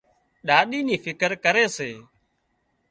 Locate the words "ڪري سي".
1.43-1.89